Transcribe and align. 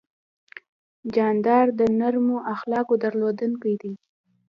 جانداد 1.13 1.67
د 1.79 1.81
نرمو 1.99 2.37
اخلاقو 2.53 2.93
درلودونکی 3.03 3.73
دی. 3.81 3.91